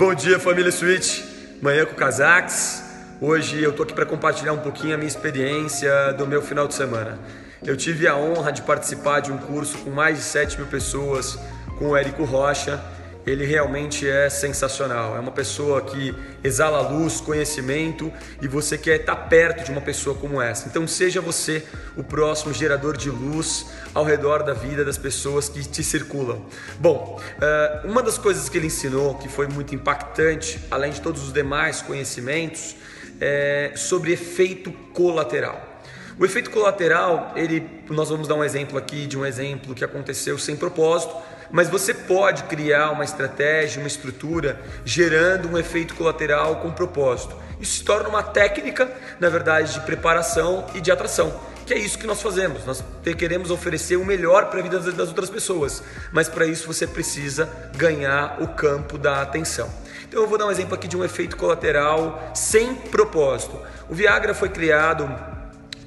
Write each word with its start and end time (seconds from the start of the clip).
Bom 0.00 0.14
dia, 0.14 0.40
família 0.40 0.72
Switch. 0.72 1.22
Manhã 1.60 1.84
com 1.84 1.94
Casaques. 1.94 2.82
Hoje 3.20 3.62
eu 3.62 3.70
tô 3.70 3.82
aqui 3.82 3.92
para 3.92 4.06
compartilhar 4.06 4.54
um 4.54 4.58
pouquinho 4.58 4.94
a 4.94 4.96
minha 4.96 5.06
experiência 5.06 6.14
do 6.14 6.26
meu 6.26 6.40
final 6.40 6.66
de 6.66 6.72
semana. 6.72 7.18
Eu 7.62 7.76
tive 7.76 8.08
a 8.08 8.16
honra 8.16 8.50
de 8.50 8.62
participar 8.62 9.20
de 9.20 9.30
um 9.30 9.36
curso 9.36 9.76
com 9.76 9.90
mais 9.90 10.16
de 10.16 10.24
7 10.24 10.56
mil 10.56 10.68
pessoas 10.68 11.38
com 11.78 11.90
o 11.90 11.96
Érico 11.98 12.24
Rocha 12.24 12.82
ele 13.26 13.44
realmente 13.44 14.08
é 14.08 14.28
sensacional. 14.30 15.16
É 15.16 15.20
uma 15.20 15.30
pessoa 15.30 15.80
que 15.82 16.14
exala 16.42 16.80
luz, 16.80 17.20
conhecimento 17.20 18.12
e 18.40 18.48
você 18.48 18.78
quer 18.78 19.00
estar 19.00 19.16
perto 19.16 19.64
de 19.64 19.70
uma 19.70 19.80
pessoa 19.80 20.16
como 20.16 20.40
essa. 20.40 20.68
Então, 20.68 20.86
seja 20.86 21.20
você 21.20 21.64
o 21.96 22.02
próximo 22.02 22.52
gerador 22.52 22.96
de 22.96 23.10
luz 23.10 23.66
ao 23.94 24.04
redor 24.04 24.42
da 24.42 24.52
vida 24.52 24.84
das 24.84 24.96
pessoas 24.96 25.48
que 25.48 25.66
te 25.66 25.82
circulam. 25.82 26.44
Bom, 26.78 27.20
eh, 27.40 27.80
uma 27.84 28.02
das 28.02 28.16
coisas 28.16 28.48
que 28.48 28.56
ele 28.56 28.66
ensinou 28.66 29.16
que 29.16 29.28
foi 29.28 29.46
muito 29.46 29.74
impactante, 29.74 30.60
além 30.70 30.92
de 30.92 31.00
todos 31.00 31.22
os 31.22 31.32
demais 31.32 31.82
conhecimentos, 31.82 32.76
é 33.20 33.72
sobre 33.76 34.12
efeito 34.12 34.72
colateral. 34.94 35.70
O 36.18 36.24
efeito 36.26 36.50
colateral, 36.50 37.32
ele, 37.34 37.66
nós 37.88 38.10
vamos 38.10 38.28
dar 38.28 38.34
um 38.34 38.44
exemplo 38.44 38.76
aqui 38.76 39.06
de 39.06 39.16
um 39.16 39.24
exemplo 39.24 39.74
que 39.74 39.82
aconteceu 39.82 40.36
sem 40.38 40.54
propósito 40.54 41.14
mas 41.52 41.68
você 41.68 41.92
pode 41.92 42.44
criar 42.44 42.90
uma 42.90 43.04
estratégia, 43.04 43.80
uma 43.80 43.88
estrutura, 43.88 44.60
gerando 44.84 45.48
um 45.48 45.58
efeito 45.58 45.94
colateral 45.94 46.56
com 46.56 46.70
propósito. 46.70 47.34
Isso 47.60 47.78
se 47.78 47.84
torna 47.84 48.08
uma 48.08 48.22
técnica, 48.22 48.90
na 49.18 49.28
verdade, 49.28 49.74
de 49.74 49.80
preparação 49.80 50.66
e 50.74 50.80
de 50.80 50.90
atração. 50.90 51.38
Que 51.66 51.74
é 51.74 51.78
isso 51.78 51.98
que 51.98 52.06
nós 52.06 52.20
fazemos. 52.22 52.64
Nós 52.64 52.82
queremos 53.16 53.50
oferecer 53.50 53.96
o 53.96 54.04
melhor 54.04 54.46
para 54.46 54.60
a 54.60 54.62
vida 54.62 54.80
das 54.80 55.08
outras 55.08 55.30
pessoas, 55.30 55.82
mas 56.10 56.28
para 56.28 56.46
isso 56.46 56.66
você 56.66 56.86
precisa 56.86 57.48
ganhar 57.76 58.38
o 58.40 58.48
campo 58.48 58.96
da 58.96 59.22
atenção. 59.22 59.70
Então 60.08 60.22
eu 60.22 60.26
vou 60.26 60.36
dar 60.36 60.46
um 60.46 60.50
exemplo 60.50 60.74
aqui 60.74 60.88
de 60.88 60.96
um 60.96 61.04
efeito 61.04 61.36
colateral 61.36 62.32
sem 62.34 62.74
propósito. 62.74 63.56
O 63.88 63.94
Viagra 63.94 64.34
foi 64.34 64.48
criado 64.48 65.08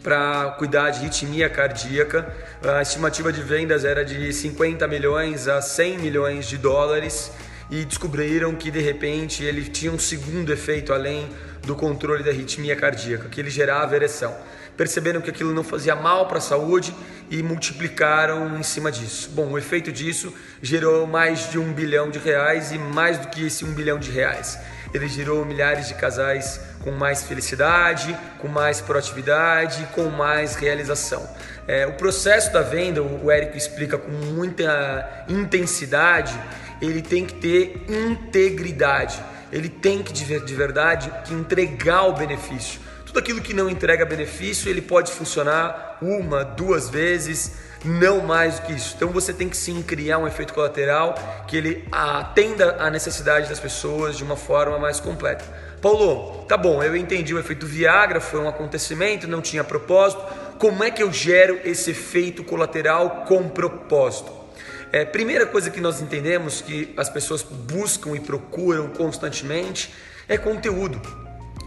para 0.04 0.52
cuidar 0.60 0.90
de 0.90 1.00
arritmia 1.00 1.50
cardíaca. 1.50 2.32
A 2.62 2.82
estimativa 2.82 3.32
de 3.32 3.42
vendas 3.42 3.86
era 3.86 4.04
de 4.04 4.32
50 4.34 4.86
milhões 4.88 5.48
a 5.48 5.62
100 5.62 5.98
milhões 5.98 6.48
de 6.48 6.58
dólares 6.58 7.32
e 7.72 7.86
descobriram 7.86 8.54
que 8.54 8.70
de 8.70 8.82
repente 8.82 9.44
ele 9.44 9.64
tinha 9.64 9.92
um 9.92 9.98
segundo 9.98 10.52
efeito 10.52 10.94
além 10.94 11.30
do 11.66 11.76
controle 11.76 12.24
da 12.24 12.30
arritmia 12.30 12.76
cardíaca, 12.76 13.30
que 13.30 13.40
ele 13.40 13.50
gerava 13.50 13.96
ereção. 13.96 14.36
Perceberam 14.76 15.22
que 15.22 15.30
aquilo 15.30 15.54
não 15.54 15.64
fazia 15.64 15.96
mal 15.96 16.28
para 16.28 16.40
a 16.40 16.42
saúde 16.42 16.94
e 17.30 17.42
multiplicaram 17.42 18.58
em 18.60 18.64
cima 18.64 18.92
disso. 18.92 19.30
Bom, 19.30 19.52
o 19.52 19.58
efeito 19.58 19.92
disso 19.92 20.34
gerou 20.62 21.08
mais 21.08 21.50
de 21.50 21.58
um 21.58 21.72
bilhão 21.72 22.10
de 22.10 22.20
reais 22.20 22.72
e 22.72 22.78
mais 22.78 23.18
do 23.18 23.28
que 23.28 23.46
esse 23.46 23.64
um 23.64 23.72
bilhão 23.72 23.98
de 23.98 24.12
reais. 24.12 24.60
Ele 24.94 25.08
gerou 25.08 25.44
milhares 25.44 25.88
de 25.88 25.96
casais 25.96 26.60
com 26.82 26.92
mais 26.92 27.24
felicidade, 27.24 28.16
com 28.40 28.48
mais 28.48 28.80
proatividade, 28.82 29.88
com 29.94 30.04
mais 30.10 30.56
realização. 30.56 31.28
É, 31.68 31.88
o 31.88 31.94
processo 31.94 32.52
da 32.52 32.62
venda, 32.62 33.02
o 33.02 33.32
Érico 33.32 33.58
explica 33.58 33.98
com 33.98 34.12
muita 34.12 35.26
intensidade, 35.28 36.38
ele 36.82 37.02
tem 37.02 37.26
que 37.26 37.36
ter 37.36 37.86
integridade, 37.88 39.20
ele 39.52 39.70
tem 39.70 40.04
que 40.04 40.12
de 40.12 40.56
verdade 40.56 41.12
que 41.24 41.34
entregar 41.34 42.04
o 42.04 42.14
benefício. 42.14 42.82
Tudo 43.06 43.20
aquilo 43.20 43.42
que 43.42 43.54
não 43.54 43.70
entrega 43.70 44.06
benefício, 44.06 44.70
ele 44.70 44.82
pode 44.82 45.12
funcionar 45.12 45.98
uma, 46.02 46.44
duas 46.44 46.90
vezes, 46.90 47.54
não 47.84 48.22
mais 48.22 48.60
do 48.60 48.68
que 48.68 48.74
isso. 48.74 48.94
Então 48.96 49.10
você 49.10 49.34
tem 49.34 49.50
que 49.50 49.58
sim 49.58 49.82
criar 49.82 50.18
um 50.18 50.28
efeito 50.28 50.54
colateral 50.54 51.16
que 51.48 51.58
ele 51.58 51.88
atenda 51.92 52.78
à 52.80 52.90
necessidade 52.90 53.50
das 53.50 53.60
pessoas 53.60 54.18
de 54.18 54.24
uma 54.24 54.36
forma 54.36 54.80
mais 54.80 55.00
completa. 55.00 55.44
Paulo, 55.82 56.46
tá 56.46 56.56
bom, 56.56 56.82
eu 56.82 56.96
entendi 56.96 57.34
o 57.34 57.40
efeito 57.40 57.66
Viagra, 57.66 58.22
foi 58.22 58.40
um 58.40 58.48
acontecimento, 58.48 59.28
não 59.28 59.42
tinha 59.42 59.64
propósito. 59.64 60.24
Como 60.58 60.84
é 60.84 60.90
que 60.90 61.04
eu 61.04 61.12
gero 61.12 61.60
esse 61.66 61.92
efeito 61.92 62.44
colateral 62.44 63.26
com 63.28 63.50
propósito? 63.50 64.32
É, 64.94 65.04
primeira 65.04 65.46
coisa 65.46 65.70
que 65.70 65.82
nós 65.82 66.02
entendemos 66.02 66.62
que 66.62 66.94
as 66.96 67.10
pessoas 67.10 67.42
buscam 67.42 68.16
e 68.16 68.20
procuram 68.20 68.90
constantemente 68.90 69.94
é 70.30 70.38
conteúdo. 70.38 71.02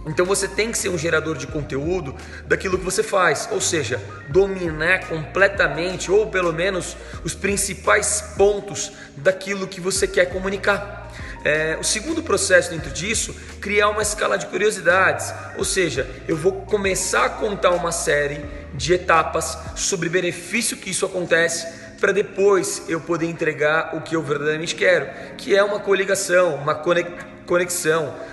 Então 0.07 0.25
você 0.25 0.47
tem 0.47 0.71
que 0.71 0.79
ser 0.79 0.89
um 0.89 0.97
gerador 0.97 1.37
de 1.37 1.49
conteúdo 1.49 2.15
daquilo 2.47 2.79
que 2.79 2.85
você 2.85 3.03
faz, 3.03 3.49
ou 3.51 3.61
seja, 3.61 4.01
dominar 4.29 5.09
completamente 5.09 6.11
ou 6.11 6.29
pelo 6.29 6.53
menos 6.53 6.97
os 7.25 7.35
principais 7.35 8.23
pontos 8.37 8.93
daquilo 9.17 9.67
que 9.67 9.81
você 9.81 10.07
quer 10.07 10.27
comunicar. 10.27 11.13
É, 11.45 11.77
o 11.81 11.85
segundo 11.85 12.23
processo 12.23 12.71
dentro 12.71 12.91
disso, 12.91 13.35
criar 13.61 13.89
uma 13.89 14.03
escala 14.03 14.37
de 14.37 14.47
curiosidades, 14.47 15.33
ou 15.57 15.65
seja, 15.65 16.09
eu 16.27 16.37
vou 16.37 16.53
começar 16.53 17.25
a 17.25 17.31
contar 17.31 17.71
uma 17.71 17.93
série 17.93 18.45
de 18.75 18.95
etapas 18.95 19.59
sobre 19.75 20.09
benefício 20.09 20.77
que 20.77 20.91
isso 20.91 21.07
acontece 21.07 21.67
para 22.01 22.13
depois 22.13 22.83
eu 22.89 23.01
poder 23.01 23.27
entregar 23.27 23.97
o 23.97 24.03
que 24.03 24.15
eu 24.15 24.23
verdadeiramente 24.23 24.75
quero, 24.75 25.09
que 25.37 25.57
é 25.57 25.63
uma 25.63 25.81
coligação, 25.81 26.55
uma 26.57 26.75
conexão. 26.75 27.36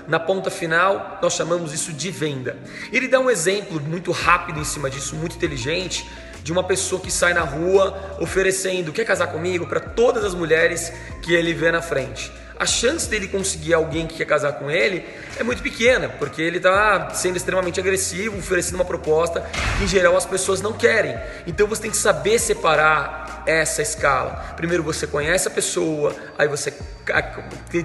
Na 0.07 0.19
ponta 0.19 0.49
final, 0.49 1.19
nós 1.21 1.33
chamamos 1.33 1.73
isso 1.73 1.93
de 1.93 2.11
venda. 2.11 2.57
Ele 2.91 3.07
dá 3.07 3.19
um 3.19 3.29
exemplo 3.29 3.79
muito 3.79 4.11
rápido 4.11 4.59
em 4.59 4.65
cima 4.65 4.89
disso, 4.89 5.15
muito 5.15 5.35
inteligente, 5.35 6.09
de 6.43 6.51
uma 6.51 6.63
pessoa 6.63 7.01
que 7.01 7.09
sai 7.09 7.33
na 7.33 7.41
rua 7.41 8.17
oferecendo, 8.19 8.91
quer 8.91 9.05
casar 9.05 9.27
comigo, 9.27 9.65
para 9.67 9.79
todas 9.79 10.25
as 10.25 10.33
mulheres 10.33 10.91
que 11.21 11.33
ele 11.33 11.53
vê 11.53 11.71
na 11.71 11.81
frente 11.81 12.31
a 12.63 12.65
chance 12.65 13.09
dele 13.09 13.27
conseguir 13.27 13.73
alguém 13.73 14.07
que 14.07 14.15
quer 14.15 14.25
casar 14.25 14.53
com 14.53 14.71
ele 14.71 15.05
é 15.37 15.43
muito 15.43 15.61
pequena, 15.61 16.07
porque 16.07 16.41
ele 16.41 16.57
está 16.57 17.09
sendo 17.09 17.35
extremamente 17.35 17.77
agressivo, 17.77 18.37
oferecendo 18.37 18.75
uma 18.75 18.85
proposta 18.85 19.41
que 19.77 19.83
em 19.83 19.87
geral 19.87 20.15
as 20.15 20.25
pessoas 20.25 20.61
não 20.61 20.71
querem. 20.71 21.19
Então 21.45 21.67
você 21.67 21.81
tem 21.81 21.91
que 21.91 21.97
saber 21.97 22.39
separar 22.39 23.43
essa 23.45 23.81
escala. 23.81 24.53
Primeiro 24.55 24.81
você 24.81 25.05
conhece 25.05 25.45
a 25.49 25.51
pessoa, 25.51 26.15
aí 26.37 26.47
você 26.47 26.73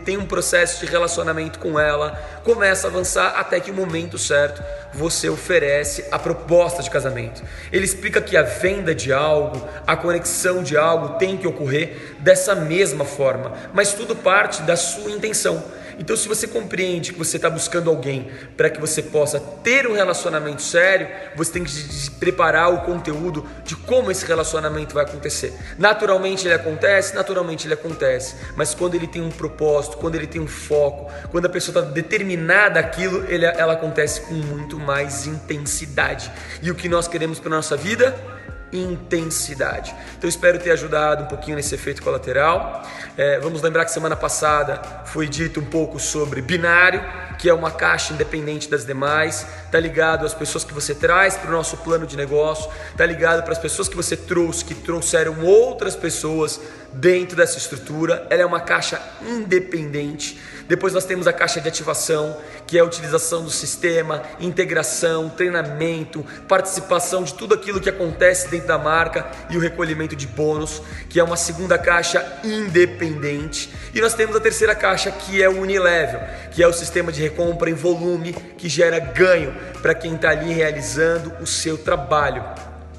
tem 0.05 0.17
um 0.17 0.27
processo 0.27 0.87
de 0.87 0.93
relacionamento 0.93 1.59
com 1.59 1.81
ela, 1.81 2.13
começa 2.45 2.87
a 2.87 2.91
avançar 2.91 3.35
até 3.37 3.59
que 3.59 3.73
o 3.73 3.75
momento 3.75 4.17
certo 4.17 4.63
você 4.95 5.29
oferece 5.29 6.05
a 6.13 6.19
proposta 6.19 6.83
de 6.85 6.91
casamento. 6.91 7.43
Ele 7.73 7.85
explica 7.85 8.21
que 8.21 8.37
a 8.37 8.43
venda 8.43 8.95
de 8.95 9.13
algo, 9.13 9.67
a 9.85 9.97
conexão 9.97 10.63
de 10.63 10.77
algo 10.77 11.19
tem 11.19 11.37
que 11.37 11.49
ocorrer 11.49 12.15
dessa 12.21 12.55
mesma 12.55 13.05
forma, 13.05 13.53
mas 13.75 13.93
tudo 13.93 14.15
parte 14.15 14.63
da 14.69 14.77
sua 14.77 15.11
intenção. 15.11 15.65
Então, 15.99 16.15
se 16.15 16.29
você 16.29 16.47
compreende 16.47 17.13
que 17.13 17.19
você 17.19 17.37
está 17.39 17.49
buscando 17.49 17.89
alguém 17.89 18.31
para 18.55 18.69
que 18.69 18.79
você 18.79 19.03
possa 19.03 19.41
ter 19.41 19.87
um 19.87 19.95
relacionamento 19.95 20.61
sério, 20.61 21.09
você 21.35 21.53
tem 21.53 21.65
que 21.65 22.11
preparar 22.21 22.73
o 22.73 22.83
conteúdo 22.83 23.49
de 23.65 23.75
como 23.75 24.11
esse 24.11 24.27
relacionamento 24.27 24.95
vai 24.95 25.05
acontecer. 25.05 25.55
Naturalmente 25.79 26.47
ele 26.47 26.55
acontece, 26.55 27.15
naturalmente 27.15 27.67
ele 27.67 27.75
acontece, 27.75 28.37
mas 28.55 28.75
quando 28.75 28.95
ele 28.95 29.09
tem 29.09 29.23
um 29.23 29.31
propósito, 29.31 29.97
quando 29.97 30.17
ele 30.17 30.27
tem 30.27 30.41
um 30.41 30.47
foco, 30.47 31.11
quando 31.31 31.47
a 31.47 31.49
pessoa 31.49 31.81
está 31.81 31.91
determinada 31.91 32.79
aquilo, 32.79 33.25
ela 33.27 33.73
acontece 33.73 34.21
com 34.21 34.35
muito 34.35 34.79
mais 34.79 35.27
intensidade. 35.27 36.31
E 36.63 36.71
o 36.71 36.75
que 36.75 36.91
nós 36.91 37.09
queremos 37.09 37.41
para 37.41 37.49
nossa 37.51 37.77
vida? 37.77 38.15
Intensidade. 38.73 39.95
Então 40.17 40.29
espero 40.29 40.59
ter 40.59 40.71
ajudado 40.71 41.25
um 41.25 41.27
pouquinho 41.27 41.57
nesse 41.57 41.75
efeito 41.75 42.03
colateral. 42.03 42.83
É, 43.17 43.39
vamos 43.41 43.63
lembrar 43.63 43.85
que 43.85 43.91
semana 43.91 44.17
passada 44.17 44.81
foi 45.07 45.29
dito 45.29 45.61
um 45.61 45.65
pouco 45.65 45.99
sobre 45.99 46.43
binário, 46.43 47.03
que 47.39 47.49
é 47.49 47.55
uma 47.55 47.71
caixa 47.71 48.13
independente 48.13 48.69
das 48.69 48.85
demais. 48.85 49.47
Tá 49.71 49.79
ligado 49.79 50.27
às 50.27 50.35
pessoas 50.35 50.65
que 50.65 50.75
você 50.75 50.95
traz 50.95 51.37
para 51.37 51.49
o 51.49 51.53
nosso 51.53 51.77
plano 51.79 52.07
de 52.07 52.17
negócio. 52.17 52.71
Tá 52.97 53.07
ligado 53.07 53.43
para 53.43 53.53
as 53.53 53.59
pessoas 53.59 53.89
que 53.89 53.97
você 53.97 54.17
trouxe, 54.17 54.65
que 54.65 54.75
trouxeram 54.75 55.41
outras 55.45 55.97
pessoas 55.97 56.61
dentro 56.93 57.37
dessa 57.37 57.59
estrutura. 57.59 58.27
Ela 58.31 58.43
é 58.43 58.47
uma 58.47 58.61
caixa 58.61 59.01
independente. 59.23 60.41
Depois 60.69 60.93
nós 60.93 61.07
temos 61.07 61.27
a 61.27 61.33
caixa 61.33 61.63
de 61.63 61.69
ativação, 61.69 62.37
que 62.67 62.77
é 62.77 62.81
a 62.83 62.85
utilização 62.85 63.43
do 63.43 63.51
sistema, 63.51 64.23
integração, 64.39 65.31
treinamento, 65.31 66.23
participação 66.47 67.25
de 67.25 67.33
tudo 67.33 67.55
aquilo 67.55 67.81
que 67.81 67.89
acontece 67.89 68.49
dentro 68.49 68.69
da 68.69 68.77
marca 68.77 69.27
e 69.49 69.57
o 69.57 69.61
recolhimento 69.61 70.15
de 70.15 70.27
bônus, 70.27 70.83
que 71.09 71.19
é 71.19 71.25
uma 71.25 71.39
segunda 71.39 71.79
caixa 71.79 72.41
independente. 72.45 73.73
E 73.95 74.01
nós 74.03 74.13
temos 74.13 74.37
a 74.37 74.41
terceira 74.41 74.75
caixa, 74.75 75.11
que 75.11 75.43
é 75.43 75.49
o 75.49 75.63
Unilevel, 75.63 76.21
que 76.51 76.63
é 76.63 76.69
o 76.69 76.73
sistema 76.73 77.11
de 77.11 77.23
recompra 77.23 77.71
em 77.71 77.75
volume 77.75 78.35
que 78.59 78.69
gera 78.69 78.99
ganho 78.99 79.55
para 79.81 79.95
quem 79.95 80.17
está 80.17 80.31
ali 80.31 80.53
realizando 80.53 81.33
o 81.41 81.47
seu 81.47 81.79
trabalho. 81.79 82.45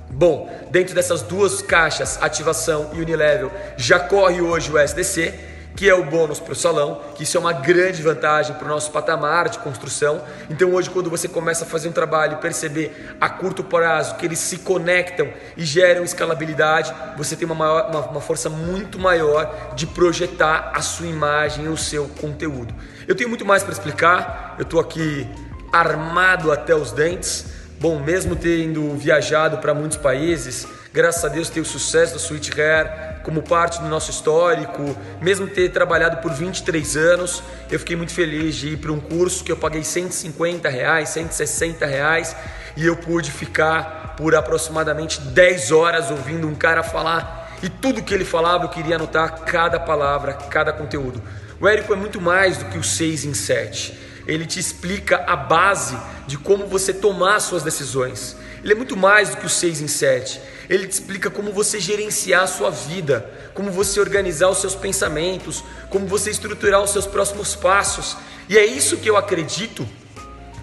Bom, 0.10 0.50
dentro 0.72 0.96
dessas 0.96 1.22
duas 1.22 1.62
caixas, 1.62 2.18
ativação 2.20 2.90
e 2.96 3.00
Unilevel, 3.00 3.52
já 3.78 4.00
corre 4.00 4.42
hoje 4.42 4.72
o 4.72 4.80
SDC 4.80 5.59
que 5.80 5.90
é 5.90 5.96
o 5.96 6.04
bônus 6.04 6.42
para 6.42 6.52
o 6.52 6.56
salão, 6.58 7.00
que 7.16 7.24
isso 7.24 7.38
é 7.38 7.40
uma 7.40 7.54
grande 7.54 8.02
vantagem 8.02 8.54
para 8.54 8.66
o 8.66 8.68
nosso 8.68 8.92
patamar 8.92 9.48
de 9.48 9.60
construção. 9.60 10.22
Então 10.50 10.74
hoje 10.74 10.90
quando 10.90 11.10
você 11.10 11.26
começa 11.26 11.64
a 11.64 11.68
fazer 11.68 11.88
um 11.88 11.94
trabalho 11.94 12.34
e 12.34 12.36
perceber 12.36 13.16
a 13.18 13.30
curto 13.30 13.64
prazo 13.64 14.16
que 14.16 14.26
eles 14.26 14.40
se 14.40 14.58
conectam 14.58 15.30
e 15.56 15.64
geram 15.64 16.04
escalabilidade, 16.04 16.94
você 17.16 17.34
tem 17.34 17.46
uma, 17.46 17.56
maior, 17.56 17.90
uma, 17.92 18.02
uma 18.10 18.20
força 18.20 18.50
muito 18.50 19.00
maior 19.00 19.74
de 19.74 19.88
projetar 19.88 20.74
a 20.76 20.82
sua 20.82 21.08
imagem 21.08 21.70
o 21.70 21.78
seu 21.78 22.10
conteúdo. 22.10 22.76
Eu 23.08 23.16
tenho 23.16 23.30
muito 23.30 23.46
mais 23.46 23.64
para 23.64 23.72
explicar, 23.72 24.56
eu 24.58 24.64
estou 24.64 24.82
aqui 24.82 25.26
armado 25.72 26.52
até 26.52 26.76
os 26.76 26.92
dentes. 26.92 27.46
Bom, 27.80 28.00
mesmo 28.00 28.36
tendo 28.36 28.98
viajado 28.98 29.60
para 29.60 29.74
muitos 29.74 29.98
países, 29.98 30.68
graças 30.92 31.24
a 31.24 31.30
Deus 31.30 31.50
tenho 31.50 31.66
o 31.66 31.70
sucesso 31.70 32.12
da 32.12 32.20
Sweet 32.20 32.60
Hair 32.60 33.09
como 33.30 33.44
parte 33.44 33.80
do 33.80 33.88
nosso 33.88 34.10
histórico, 34.10 34.98
mesmo 35.22 35.46
ter 35.46 35.70
trabalhado 35.70 36.18
por 36.18 36.34
23 36.34 36.98
anos, 36.98 37.44
eu 37.70 37.78
fiquei 37.78 37.96
muito 37.96 38.12
feliz 38.12 38.56
de 38.56 38.70
ir 38.70 38.78
para 38.78 38.92
um 38.92 39.00
curso 39.00 39.44
que 39.44 39.52
eu 39.52 39.56
paguei 39.56 39.84
150 39.84 40.68
reais, 40.68 41.10
160 41.10 41.86
reais 41.86 42.36
e 42.76 42.88
eu 42.88 42.96
pude 42.96 43.30
ficar 43.30 44.16
por 44.18 44.34
aproximadamente 44.34 45.22
10 45.22 45.72
horas 45.72 46.10
ouvindo 46.10 46.48
um 46.48 46.56
cara 46.56 46.82
falar 46.82 47.56
e 47.62 47.70
tudo 47.70 48.02
que 48.02 48.16
ele 48.16 48.26
falava 48.26 48.64
eu 48.64 48.70
queria 48.70 48.96
anotar 48.96 49.42
cada 49.42 49.80
palavra, 49.80 50.34
cada 50.34 50.74
conteúdo. 50.74 51.22
O 51.62 51.68
Érico 51.68 51.94
é 51.94 51.96
muito 51.96 52.20
mais 52.20 52.58
do 52.58 52.66
que 52.66 52.80
o 52.80 52.84
6 52.84 53.26
em 53.26 53.34
7 53.36 54.10
ele 54.26 54.46
te 54.46 54.60
explica 54.60 55.24
a 55.28 55.36
base 55.36 55.98
de 56.26 56.38
como 56.38 56.66
você 56.68 56.94
tomar 56.94 57.40
suas 57.40 57.64
decisões. 57.64 58.36
Ele 58.64 58.74
é 58.74 58.76
muito 58.76 58.98
mais 58.98 59.30
do 59.30 59.38
que 59.38 59.46
o 59.46 59.50
6 59.50 59.82
em 59.82 59.88
7. 59.88 60.40
Ele 60.70 60.88
te 60.88 60.92
explica 60.92 61.30
como 61.30 61.52
você 61.52 61.80
gerenciar 61.80 62.44
a 62.44 62.48
sua 62.48 62.70
vida, 62.70 63.30
como 63.54 63.72
você 63.72 64.00
organizar 64.00 64.50
os 64.50 64.60
seus 64.60 64.76
pensamentos, 64.76 65.64
como 65.90 66.06
você 66.08 66.30
estruturar 66.30 66.82
os 66.82 66.92
seus 66.92 67.08
próximos 67.08 67.56
passos. 67.56 68.18
E 68.48 68.58
é 68.58 68.66
isso 68.66 68.98
que 68.98 69.10
eu 69.10 69.18
acredito 69.18 69.88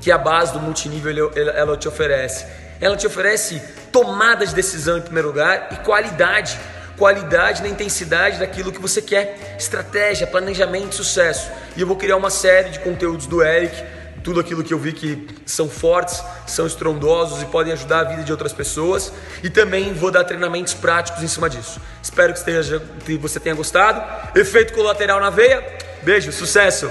que 0.00 0.10
a 0.10 0.18
base 0.18 0.52
do 0.52 0.60
multinível 0.60 1.32
ela 1.34 1.76
te 1.76 1.88
oferece. 1.88 2.46
Ela 2.80 2.96
te 2.96 3.06
oferece 3.06 3.60
tomada 3.90 4.46
de 4.46 4.54
decisão 4.54 4.98
em 4.98 5.02
primeiro 5.02 5.28
lugar 5.28 5.68
e 5.72 5.76
qualidade 5.84 6.58
qualidade 6.96 7.62
na 7.62 7.68
intensidade 7.68 8.38
daquilo 8.38 8.72
que 8.72 8.80
você 8.80 9.00
quer, 9.02 9.56
estratégia, 9.58 10.26
planejamento, 10.26 10.94
sucesso. 10.94 11.50
E 11.76 11.80
eu 11.80 11.86
vou 11.86 11.96
criar 11.96 12.16
uma 12.16 12.30
série 12.30 12.70
de 12.70 12.80
conteúdos 12.80 13.26
do 13.26 13.42
Eric, 13.42 13.84
tudo 14.26 14.40
aquilo 14.40 14.64
que 14.64 14.74
eu 14.74 14.78
vi 14.78 14.92
que 14.92 15.24
são 15.46 15.68
fortes, 15.68 16.20
são 16.48 16.66
estrondosos 16.66 17.42
e 17.42 17.44
podem 17.44 17.72
ajudar 17.72 18.00
a 18.00 18.04
vida 18.04 18.24
de 18.24 18.32
outras 18.32 18.52
pessoas. 18.52 19.12
E 19.40 19.48
também 19.48 19.94
vou 19.94 20.10
dar 20.10 20.24
treinamentos 20.24 20.74
práticos 20.74 21.22
em 21.22 21.28
cima 21.28 21.48
disso. 21.48 21.80
Espero 22.02 22.32
que, 22.32 22.40
esteja, 22.40 22.82
que 23.04 23.16
você 23.16 23.38
tenha 23.38 23.54
gostado. 23.54 24.02
Efeito 24.36 24.72
colateral 24.72 25.20
na 25.20 25.30
veia. 25.30 25.64
Beijo, 26.02 26.32
sucesso! 26.32 26.90